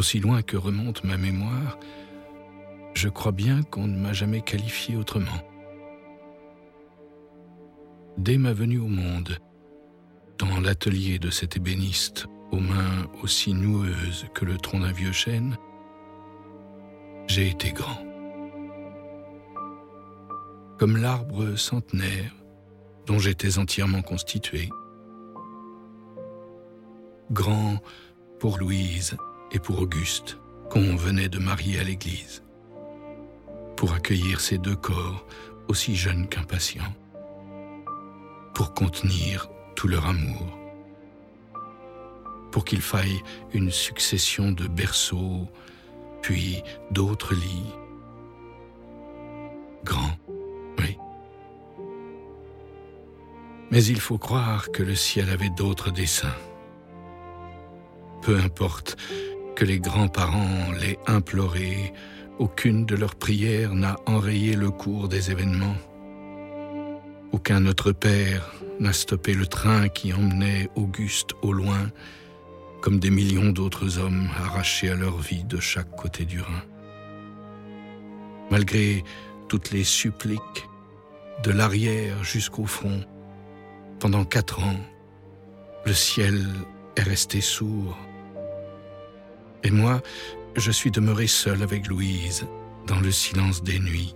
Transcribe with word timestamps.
Aussi 0.00 0.18
loin 0.18 0.40
que 0.40 0.56
remonte 0.56 1.04
ma 1.04 1.18
mémoire, 1.18 1.78
je 2.94 3.10
crois 3.10 3.32
bien 3.32 3.62
qu'on 3.62 3.86
ne 3.86 3.98
m'a 3.98 4.14
jamais 4.14 4.40
qualifié 4.40 4.96
autrement. 4.96 5.42
Dès 8.16 8.38
ma 8.38 8.54
venue 8.54 8.78
au 8.78 8.88
monde, 8.88 9.36
dans 10.38 10.58
l'atelier 10.58 11.18
de 11.18 11.28
cet 11.28 11.58
ébéniste 11.58 12.28
aux 12.50 12.60
mains 12.60 13.08
aussi 13.22 13.52
noueuses 13.52 14.24
que 14.32 14.46
le 14.46 14.56
tronc 14.56 14.80
d'un 14.80 14.92
vieux 14.92 15.12
chêne, 15.12 15.58
j'ai 17.26 17.50
été 17.50 17.70
grand. 17.72 18.02
Comme 20.78 20.96
l'arbre 20.96 21.56
centenaire 21.56 22.34
dont 23.04 23.18
j'étais 23.18 23.58
entièrement 23.58 24.00
constitué. 24.00 24.70
Grand 27.30 27.82
pour 28.38 28.56
Louise 28.56 29.18
et 29.52 29.58
pour 29.58 29.80
Auguste, 29.80 30.38
qu'on 30.70 30.94
venait 30.96 31.28
de 31.28 31.38
marier 31.38 31.80
à 31.80 31.84
l'église, 31.84 32.42
pour 33.76 33.92
accueillir 33.92 34.40
ces 34.40 34.58
deux 34.58 34.76
corps 34.76 35.26
aussi 35.68 35.96
jeunes 35.96 36.28
qu'impatients, 36.28 36.94
pour 38.54 38.74
contenir 38.74 39.48
tout 39.74 39.88
leur 39.88 40.06
amour, 40.06 40.58
pour 42.52 42.64
qu'il 42.64 42.80
faille 42.80 43.22
une 43.52 43.70
succession 43.70 44.52
de 44.52 44.66
berceaux, 44.66 45.48
puis 46.22 46.62
d'autres 46.90 47.34
lits. 47.34 47.74
Grand, 49.84 50.18
oui. 50.78 50.96
Mais 53.70 53.84
il 53.84 54.00
faut 54.00 54.18
croire 54.18 54.70
que 54.72 54.82
le 54.82 54.94
ciel 54.94 55.30
avait 55.30 55.50
d'autres 55.50 55.90
desseins. 55.90 56.36
Peu 58.22 58.36
importe 58.36 58.96
les 59.64 59.78
grands-parents 59.78 60.72
l'aient 60.80 60.98
imploré, 61.06 61.92
aucune 62.38 62.86
de 62.86 62.96
leurs 62.96 63.14
prières 63.14 63.74
n'a 63.74 63.96
enrayé 64.06 64.56
le 64.56 64.70
cours 64.70 65.08
des 65.08 65.30
événements. 65.30 65.76
Aucun 67.32 67.60
Notre 67.60 67.92
Père 67.92 68.50
n'a 68.80 68.92
stoppé 68.92 69.34
le 69.34 69.46
train 69.46 69.88
qui 69.88 70.12
emmenait 70.12 70.68
Auguste 70.74 71.30
au 71.42 71.52
loin, 71.52 71.90
comme 72.80 72.98
des 72.98 73.10
millions 73.10 73.50
d'autres 73.50 73.98
hommes 73.98 74.28
arrachés 74.38 74.90
à 74.90 74.94
leur 74.94 75.18
vie 75.18 75.44
de 75.44 75.60
chaque 75.60 75.94
côté 75.96 76.24
du 76.24 76.40
Rhin. 76.40 76.62
Malgré 78.50 79.04
toutes 79.48 79.70
les 79.70 79.84
suppliques, 79.84 80.66
de 81.42 81.50
l'arrière 81.50 82.22
jusqu'au 82.22 82.66
front, 82.66 83.00
pendant 83.98 84.24
quatre 84.24 84.62
ans, 84.62 84.80
le 85.86 85.94
ciel 85.94 86.46
est 86.96 87.02
resté 87.02 87.40
sourd. 87.40 87.96
Et 89.62 89.70
moi, 89.70 90.00
je 90.56 90.70
suis 90.70 90.90
demeuré 90.90 91.26
seul 91.26 91.62
avec 91.62 91.86
Louise, 91.86 92.46
dans 92.86 93.00
le 93.00 93.12
silence 93.12 93.62
des 93.62 93.78
nuits, 93.78 94.14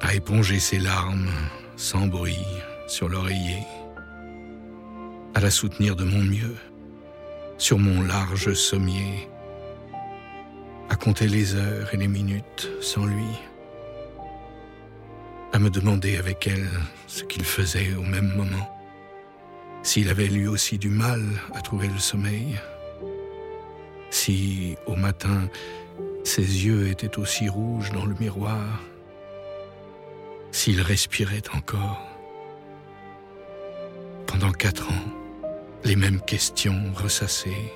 à 0.00 0.14
éponger 0.14 0.58
ses 0.60 0.78
larmes, 0.78 1.30
sans 1.76 2.06
bruit, 2.06 2.46
sur 2.86 3.08
l'oreiller, 3.08 3.62
à 5.34 5.40
la 5.40 5.50
soutenir 5.50 5.96
de 5.96 6.04
mon 6.04 6.22
mieux, 6.22 6.56
sur 7.56 7.78
mon 7.78 8.02
large 8.02 8.52
sommier, 8.52 9.28
à 10.90 10.96
compter 10.96 11.26
les 11.26 11.54
heures 11.54 11.92
et 11.92 11.96
les 11.96 12.08
minutes 12.08 12.70
sans 12.80 13.06
lui, 13.06 13.32
à 15.52 15.58
me 15.58 15.70
demander 15.70 16.16
avec 16.16 16.46
elle 16.46 16.68
ce 17.06 17.24
qu'il 17.24 17.44
faisait 17.44 17.94
au 17.94 18.02
même 18.02 18.34
moment, 18.36 18.68
s'il 19.82 20.08
avait 20.10 20.28
lui 20.28 20.46
aussi 20.46 20.78
du 20.78 20.90
mal 20.90 21.22
à 21.54 21.60
trouver 21.62 21.88
le 21.88 21.98
sommeil, 21.98 22.58
si 24.28 24.76
au 24.84 24.94
matin 24.94 25.48
ses 26.22 26.42
yeux 26.42 26.88
étaient 26.88 27.18
aussi 27.18 27.48
rouges 27.48 27.92
dans 27.92 28.04
le 28.04 28.14
miroir, 28.20 28.82
s'il 30.50 30.82
respirait 30.82 31.48
encore. 31.56 32.06
Pendant 34.26 34.52
quatre 34.52 34.86
ans, 34.90 35.08
les 35.82 35.96
mêmes 35.96 36.20
questions 36.20 36.78
ressassées. 36.94 37.72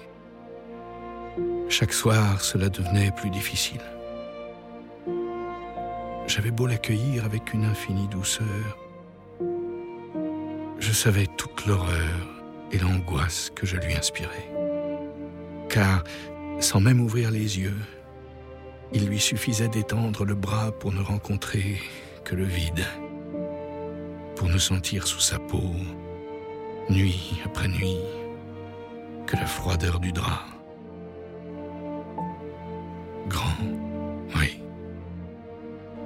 Chaque 1.70 1.94
soir, 1.94 2.42
cela 2.42 2.68
devenait 2.68 3.12
plus 3.12 3.30
difficile. 3.30 3.80
J'avais 6.26 6.50
beau 6.50 6.66
l'accueillir 6.66 7.24
avec 7.24 7.54
une 7.54 7.64
infinie 7.64 8.08
douceur, 8.08 8.76
je 10.78 10.92
savais 10.92 11.28
toute 11.38 11.64
l'horreur 11.64 12.18
et 12.72 12.78
l'angoisse 12.78 13.50
que 13.54 13.64
je 13.64 13.78
lui 13.78 13.94
inspirais. 13.94 14.50
Car, 15.70 16.04
sans 16.62 16.80
même 16.80 17.00
ouvrir 17.00 17.30
les 17.30 17.58
yeux, 17.58 17.76
il 18.92 19.06
lui 19.06 19.18
suffisait 19.18 19.68
d'étendre 19.68 20.24
le 20.24 20.34
bras 20.34 20.70
pour 20.70 20.92
ne 20.92 21.02
rencontrer 21.02 21.80
que 22.24 22.36
le 22.36 22.44
vide, 22.44 22.84
pour 24.36 24.48
ne 24.48 24.58
sentir 24.58 25.06
sous 25.06 25.20
sa 25.20 25.38
peau, 25.38 25.74
nuit 26.88 27.40
après 27.44 27.66
nuit, 27.66 27.98
que 29.26 29.36
la 29.36 29.46
froideur 29.46 29.98
du 29.98 30.12
drap. 30.12 30.44
Grand, 33.28 33.56
oui. 34.36 34.62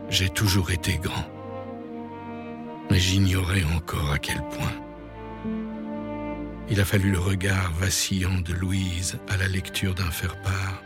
J'ai 0.09 0.31
toujours 0.31 0.71
été 0.71 0.99
grand, 0.99 1.27
mais 2.91 2.99
j'ignorais 2.99 3.65
encore 3.77 4.13
à 4.13 4.19
quel 4.19 4.41
point. 4.49 4.86
Il 6.69 6.81
a 6.81 6.85
fallu 6.85 7.13
le 7.13 7.21
regard 7.21 7.73
vacillant 7.75 8.41
de 8.41 8.53
Louise 8.53 9.19
à 9.29 9.37
la 9.37 9.47
lecture 9.47 9.95
d'un 9.95 10.11
faire-part. 10.11 10.83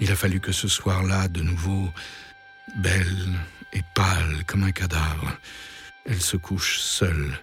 Il 0.00 0.12
a 0.12 0.16
fallu 0.16 0.40
que 0.40 0.52
ce 0.52 0.68
soir-là, 0.68 1.26
de 1.26 1.42
nouveau, 1.42 1.92
belle 2.76 3.34
et 3.72 3.82
pâle 3.94 4.44
comme 4.46 4.62
un 4.62 4.70
cadavre, 4.70 5.36
elle 6.06 6.22
se 6.22 6.36
couche 6.36 6.78
seule, 6.78 7.38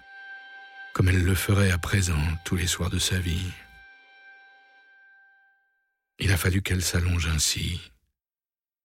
comme 0.94 1.08
elle 1.08 1.22
le 1.22 1.34
ferait 1.34 1.70
à 1.70 1.78
présent 1.78 2.20
tous 2.44 2.56
les 2.56 2.66
soirs 2.66 2.90
de 2.90 2.98
sa 2.98 3.18
vie. 3.18 3.52
Il 6.18 6.32
a 6.32 6.38
fallu 6.38 6.62
qu'elle 6.62 6.82
s'allonge 6.82 7.28
ainsi, 7.28 7.80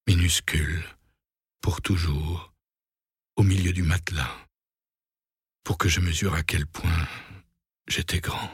minuscule, 0.08 0.84
pour 1.62 1.82
toujours, 1.82 2.54
au 3.38 3.44
milieu 3.44 3.72
du 3.72 3.82
matelas, 3.82 4.38
pour 5.64 5.78
que 5.78 5.88
je 5.88 6.02
mesure 6.02 6.36
à 6.36 6.44
quel 6.44 6.68
point 6.68 7.08
j'étais 7.88 8.20
grand, 8.20 8.50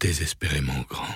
désespérément 0.00 0.80
grand. 0.88 1.14